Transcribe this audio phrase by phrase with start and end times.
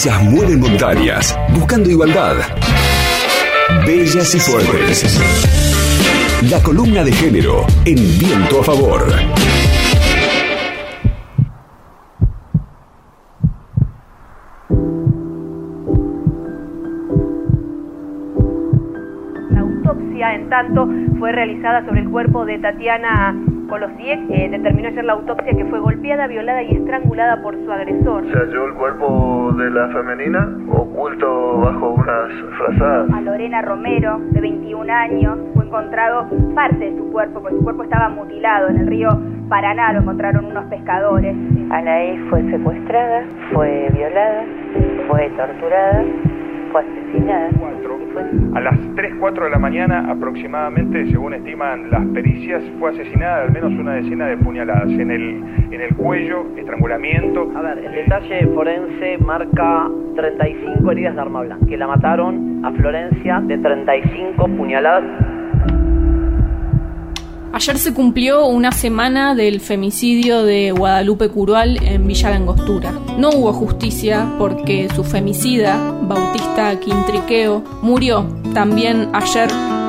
[0.00, 2.36] Ellas mueven montañas, buscando igualdad.
[3.84, 5.20] Bellas y fuertes.
[6.48, 9.08] La columna de género en viento a favor.
[19.50, 20.88] La autopsia, en tanto,
[21.18, 23.34] fue realizada sobre el cuerpo de Tatiana
[23.68, 24.20] Colosiek.
[24.30, 28.24] Eh, determinó ayer la autopsia que fue golpeada, violada y estrangulada por su agresor.
[28.32, 33.10] Se halló el cuerpo de la femenina oculto bajo unas frazadas.
[33.12, 37.84] A Lorena Romero, de 21 años, fue encontrado parte de su cuerpo, porque su cuerpo
[37.84, 39.08] estaba mutilado en el río
[39.48, 41.34] Paraná, lo encontraron unos pescadores.
[41.70, 44.44] Anaí fue secuestrada, fue violada,
[45.08, 46.04] fue torturada,
[46.72, 47.50] fue asesinada.
[48.12, 48.22] fue-
[48.54, 53.52] A las 3, 4 de la mañana aproximadamente, según estiman las pericias, fue asesinada al
[53.52, 57.50] menos una decena de puñaladas en el, en el cuello, estrangulamiento.
[57.56, 62.72] A ver, el detalle forense marca 35 heridas de arma blanca, que la mataron a
[62.72, 65.04] Florencia de 35 puñaladas.
[67.52, 72.92] Ayer se cumplió una semana del femicidio de Guadalupe Curual en Villa Langostura.
[73.16, 79.48] No hubo justicia porque su femicida, Bautista Quintriqueo, murió también ayer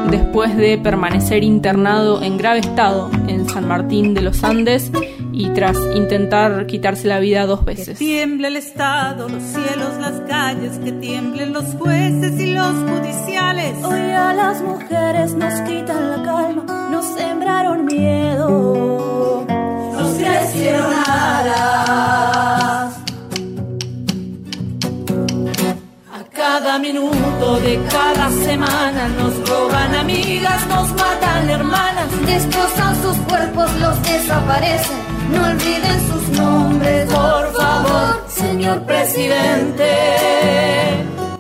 [0.10, 4.92] después de permanecer internado en grave estado en San Martín de los Andes
[5.40, 7.98] y tras intentar quitarse la vida dos veces.
[7.98, 13.74] Tiemble el Estado, los cielos, las calles, que tiemblen los jueces y los judiciales.
[13.86, 22.98] Hoy a las mujeres nos quitan la calma, nos sembraron miedo, nos crecieron alas.
[26.12, 32.08] A cada minuto de cada semana nos roban amigas, nos matan hermanas.
[32.26, 35.09] Destrozan sus cuerpos, los desaparecen.
[35.32, 39.90] No olviden sus nombres, Por favor, señor presidente.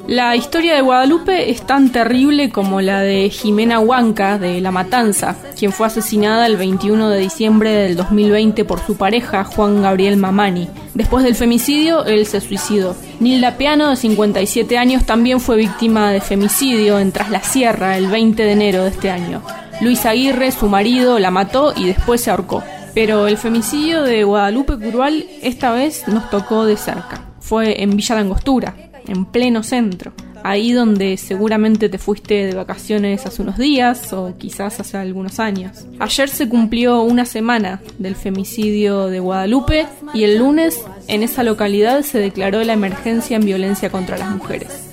[0.09, 5.35] La historia de Guadalupe es tan terrible como la de Jimena Huanca de La Matanza,
[5.55, 10.67] quien fue asesinada el 21 de diciembre del 2020 por su pareja Juan Gabriel Mamani.
[10.95, 12.95] Después del femicidio, él se suicidó.
[13.19, 18.07] Nilda Piano, de 57 años, también fue víctima de femicidio en Tras la Sierra el
[18.07, 19.43] 20 de enero de este año.
[19.79, 22.63] Luis Aguirre, su marido, la mató y después se ahorcó.
[22.99, 27.31] Pero el femicidio de Guadalupe Curual esta vez nos tocó de cerca.
[27.39, 28.75] Fue en Villa Langostura,
[29.07, 30.11] en pleno centro.
[30.43, 35.85] Ahí donde seguramente te fuiste de vacaciones hace unos días o quizás hace algunos años.
[35.97, 42.01] Ayer se cumplió una semana del femicidio de Guadalupe y el lunes en esa localidad
[42.01, 44.88] se declaró la emergencia en violencia contra las mujeres.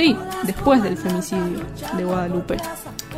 [0.00, 1.60] Sí, después del femicidio
[1.94, 2.56] de Guadalupe.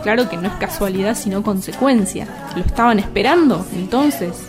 [0.02, 2.26] Claro que no es casualidad sino consecuencia.
[2.56, 4.48] ¿Lo estaban esperando entonces?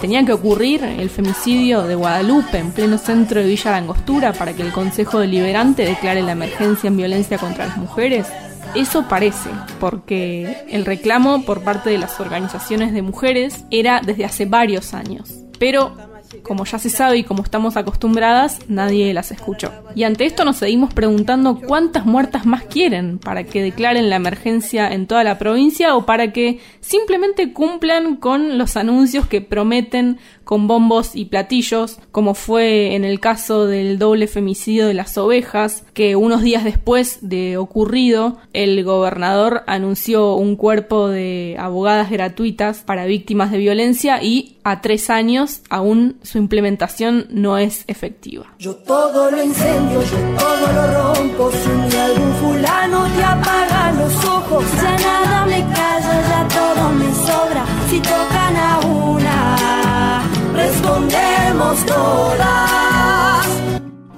[0.00, 4.62] Tenía que ocurrir el femicidio de Guadalupe en pleno centro de Villa Langostura para que
[4.62, 8.26] el Consejo Deliberante declare la emergencia en violencia contra las mujeres.
[8.74, 14.46] Eso parece, porque el reclamo por parte de las organizaciones de mujeres era desde hace
[14.46, 15.30] varios años.
[15.58, 15.94] Pero,
[16.42, 19.72] como ya se sabe y como estamos acostumbradas, nadie las escuchó.
[19.94, 24.88] Y ante esto nos seguimos preguntando cuántas muertas más quieren para que declaren la emergencia
[24.88, 30.68] en toda la provincia o para que simplemente cumplan con los anuncios que prometen con
[30.68, 36.14] bombos y platillos, como fue en el caso del doble femicidio de las ovejas, que
[36.14, 43.50] unos días después de ocurrido, el gobernador anunció un cuerpo de abogadas gratuitas para víctimas
[43.50, 48.46] de violencia y a tres años aún su implementación no es efectiva.
[48.58, 51.52] Yo todo lo incendio, yo todo lo rompo.
[51.52, 57.64] Si algún fulano te apaga los ojos, ya nada me calla, ya todo me sobra.
[57.88, 60.22] Si tocan a una,
[60.52, 63.46] respondemos todas.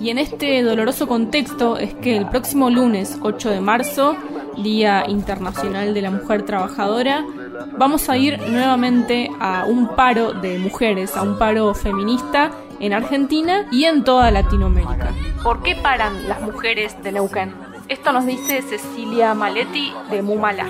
[0.00, 4.16] Y en este doloroso contexto es que el próximo lunes 8 de marzo,
[4.56, 7.26] Día Internacional de la Mujer Trabajadora,
[7.77, 13.67] vamos a ir nuevamente a un paro de mujeres, a un paro feminista en Argentina
[13.71, 15.13] y en toda Latinoamérica.
[15.43, 17.55] ¿Por qué paran las mujeres de Neuquén?
[17.89, 20.66] Esto nos dice Cecilia Maletti de Mumala.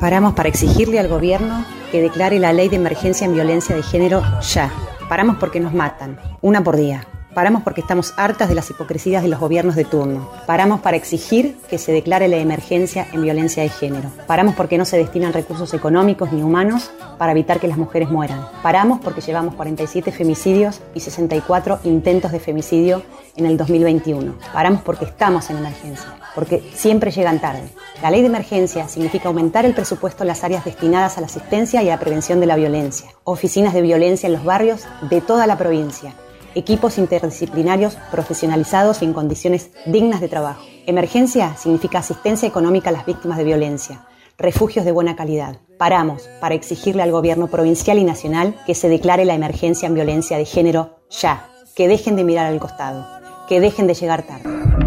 [0.00, 4.22] Paramos para exigirle al gobierno que declare la ley de emergencia en violencia de género
[4.42, 4.70] ya.
[5.08, 7.06] Paramos porque nos matan, una por día.
[7.36, 10.26] Paramos porque estamos hartas de las hipocresías de los gobiernos de turno.
[10.46, 14.08] Paramos para exigir que se declare la emergencia en violencia de género.
[14.26, 18.48] Paramos porque no se destinan recursos económicos ni humanos para evitar que las mujeres mueran.
[18.62, 23.02] Paramos porque llevamos 47 femicidios y 64 intentos de femicidio
[23.36, 24.32] en el 2021.
[24.54, 27.68] Paramos porque estamos en emergencia, porque siempre llegan tarde.
[28.00, 31.82] La ley de emergencia significa aumentar el presupuesto en las áreas destinadas a la asistencia
[31.82, 33.10] y a la prevención de la violencia.
[33.24, 36.14] Oficinas de violencia en los barrios de toda la provincia
[36.56, 40.64] equipos interdisciplinarios profesionalizados y en condiciones dignas de trabajo.
[40.86, 44.06] Emergencia significa asistencia económica a las víctimas de violencia,
[44.38, 45.60] refugios de buena calidad.
[45.78, 50.38] Paramos para exigirle al gobierno provincial y nacional que se declare la emergencia en violencia
[50.38, 53.06] de género ya, que dejen de mirar al costado,
[53.48, 54.85] que dejen de llegar tarde.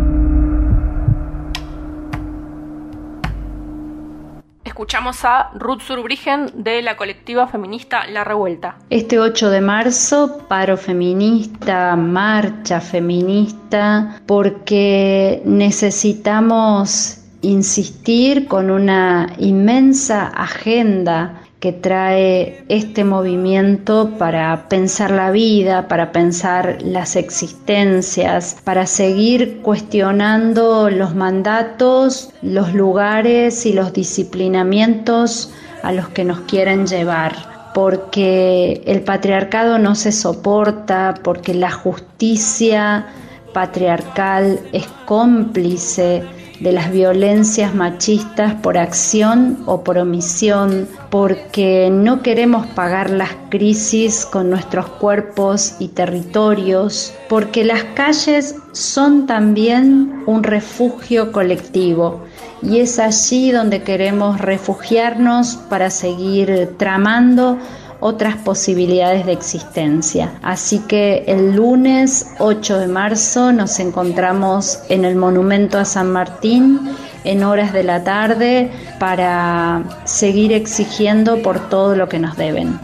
[4.80, 8.78] Escuchamos a Ruth Surbrigen de la colectiva feminista La Revuelta.
[8.90, 21.42] Este 8 de marzo, paro feminista, marcha feminista, porque necesitamos insistir con una inmensa agenda
[21.60, 30.90] que trae este movimiento para pensar la vida, para pensar las existencias, para seguir cuestionando
[30.90, 35.52] los mandatos, los lugares y los disciplinamientos
[35.84, 37.34] a los que nos quieren llevar.
[37.74, 43.08] Porque el patriarcado no se soporta, porque la justicia
[43.54, 46.24] patriarcal es cómplice
[46.60, 54.26] de las violencias machistas por acción o por omisión, porque no queremos pagar las crisis
[54.26, 62.26] con nuestros cuerpos y territorios, porque las calles son también un refugio colectivo.
[62.62, 67.58] Y es allí donde queremos refugiarnos para seguir tramando
[68.00, 70.34] otras posibilidades de existencia.
[70.42, 76.90] Así que el lunes 8 de marzo nos encontramos en el Monumento a San Martín
[77.24, 82.80] en horas de la tarde para seguir exigiendo por todo lo que nos deben.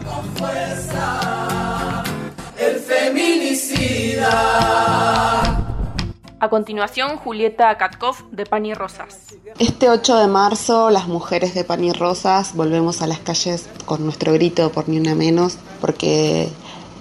[6.46, 9.18] A continuación, Julieta Katkov de Pan y Rosas.
[9.58, 14.04] Este 8 de marzo, las mujeres de Pan y Rosas volvemos a las calles con
[14.04, 16.48] nuestro grito por ni una menos, porque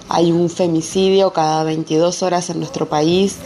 [0.09, 3.37] hay un femicidio cada 22 horas en nuestro país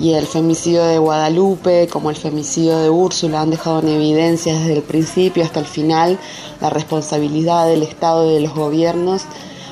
[0.00, 4.72] y el femicidio de Guadalupe, como el femicidio de Úrsula, han dejado en evidencia desde
[4.72, 6.18] el principio hasta el final
[6.62, 9.24] la responsabilidad del Estado y de los gobiernos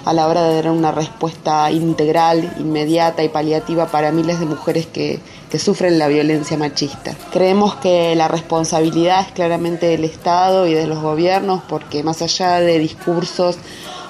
[0.05, 4.87] a la hora de dar una respuesta integral, inmediata y paliativa para miles de mujeres
[4.87, 5.21] que,
[5.59, 7.15] sufren la violencia machista.
[7.31, 12.59] Creemos que la responsabilidad es claramente del Estado y de los gobiernos porque más allá
[12.61, 13.59] de discursos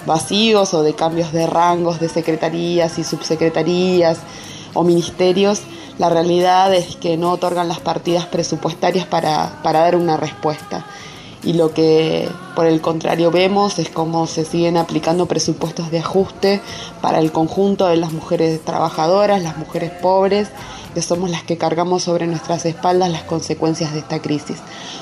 [0.07, 4.19] vacíos o de cambios de rangos de secretarías y subsecretarías
[4.73, 5.63] o ministerios,
[5.99, 10.87] la realidad es que no otorgan las partidas presupuestarias para dar una respuesta
[11.45, 16.61] y lo que por el contrario vemos es cómo se siguen aplicando presupuestos de ajuste
[17.01, 20.49] para el conjunto de las mujeres trabajadoras, las mujeres pobres,
[20.95, 24.59] que somos las que cargamos sobre nuestras espaldas las consecuencias de esta crisis.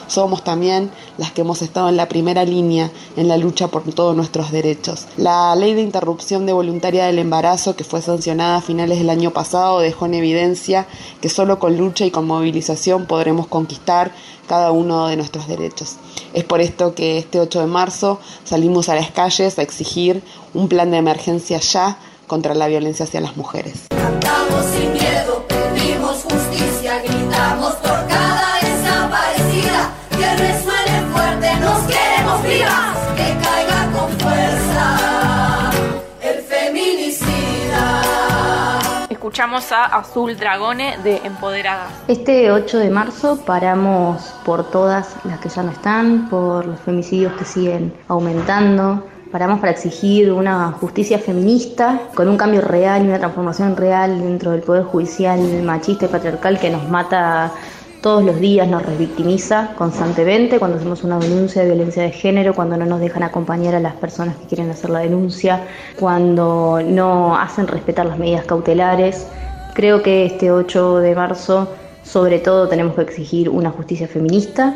[0.06, 4.16] Somos también las que hemos estado en la primera línea en la lucha por todos
[4.16, 5.06] nuestros derechos.
[5.16, 9.30] La ley de interrupción de voluntaria del embarazo, que fue sancionada a finales del año
[9.30, 10.86] pasado, dejó en evidencia
[11.20, 14.12] que solo con lucha y con movilización podremos conquistar
[14.48, 15.96] cada uno de nuestros derechos.
[16.34, 20.68] Es por esto que este 8 de marzo salimos a las calles a exigir un
[20.68, 23.86] plan de emergencia ya contra la violencia hacia las mujeres.
[23.90, 25.39] Cantamos sin miedo,
[39.30, 41.92] Escuchamos a Azul Dragone de Empoderadas.
[42.08, 47.34] Este 8 de marzo paramos por todas las que ya no están, por los femicidios
[47.34, 49.06] que siguen aumentando.
[49.30, 54.50] Paramos para exigir una justicia feminista con un cambio real y una transformación real dentro
[54.50, 57.52] del Poder Judicial machista y patriarcal que nos mata
[58.00, 62.76] todos los días, nos revictimiza constantemente cuando hacemos una denuncia de violencia de género, cuando
[62.76, 65.66] no nos dejan acompañar a las personas que quieren hacer la denuncia,
[65.98, 69.26] cuando no hacen respetar las medidas cautelares.
[69.74, 71.68] Creo que este 8 de marzo
[72.02, 74.74] sobre todo tenemos que exigir una justicia feminista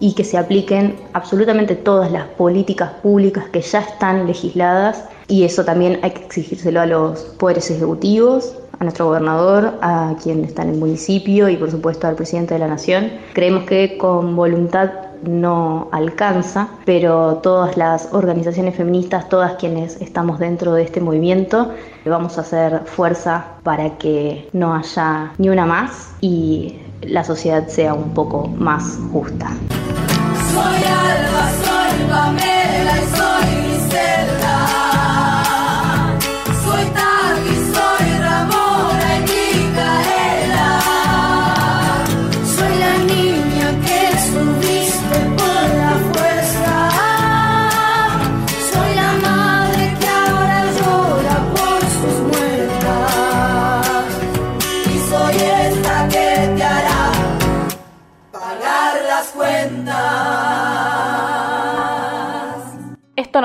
[0.00, 5.64] y que se apliquen absolutamente todas las políticas públicas que ya están legisladas y eso
[5.64, 10.70] también hay que exigírselo a los poderes ejecutivos, a nuestro gobernador, a quien está en
[10.70, 13.12] el municipio y por supuesto al presidente de la nación.
[13.34, 14.90] Creemos que con voluntad
[15.22, 21.72] no alcanza, pero todas las organizaciones feministas, todas quienes estamos dentro de este movimiento,
[22.06, 27.94] vamos a hacer fuerza para que no haya ni una más y la sociedad sea
[27.94, 29.50] un poco más justa.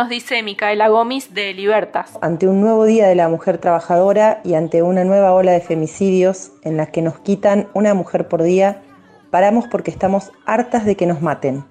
[0.06, 2.20] Nos dice Micaela Gómez de Libertas.
[2.22, 6.52] Ante un nuevo día de la mujer trabajadora y ante una nueva ola de femicidios
[6.62, 8.84] en la que nos quitan una mujer por día,
[9.32, 11.66] paramos porque estamos hartas de que nos maten,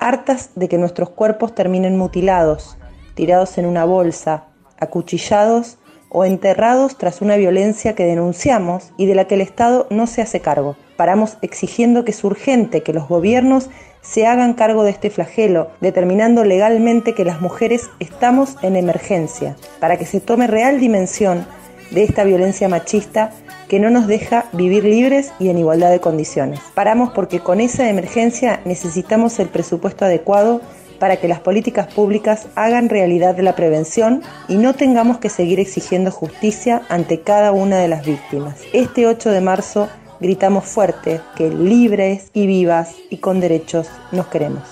[0.00, 2.78] hartas de que nuestros cuerpos terminen mutilados,
[3.14, 4.44] tirados en una bolsa,
[4.80, 5.76] acuchillados
[6.08, 10.22] o enterrados tras una violencia que denunciamos y de la que el Estado no se
[10.22, 10.76] hace cargo.
[10.96, 13.68] Paramos exigiendo que es urgente que los gobiernos
[14.02, 19.96] se hagan cargo de este flagelo, determinando legalmente que las mujeres estamos en emergencia, para
[19.96, 21.46] que se tome real dimensión
[21.90, 23.32] de esta violencia machista
[23.68, 26.60] que no nos deja vivir libres y en igualdad de condiciones.
[26.74, 30.60] Paramos porque con esa emergencia necesitamos el presupuesto adecuado
[31.00, 36.10] para que las políticas públicas hagan realidad la prevención y no tengamos que seguir exigiendo
[36.10, 38.56] justicia ante cada una de las víctimas.
[38.72, 39.88] Este 8 de marzo
[40.20, 44.62] gritamos fuerte que libres y vivas y con derechos nos queremos.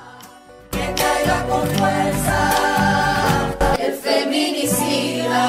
[3.79, 5.45] El feminicida.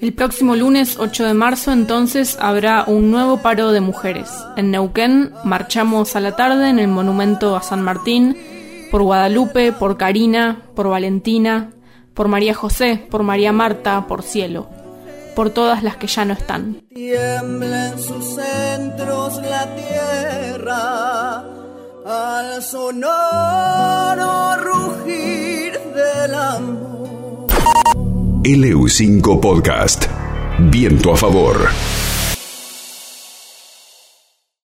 [0.00, 4.30] El próximo lunes 8 de marzo entonces habrá un nuevo paro de mujeres.
[4.56, 8.36] En Neuquén marchamos a la tarde en el monumento a San Martín,
[8.90, 11.70] por Guadalupe, por Karina, por Valentina,
[12.14, 14.68] por María José, por María Marta, por Cielo,
[15.38, 16.82] por todas las que ya no están.
[16.92, 21.44] Tiembla en sus centros la tierra
[22.04, 27.46] al sonoro rugir del amor.
[28.42, 30.06] LU5 Podcast.
[30.58, 31.68] Viento a favor.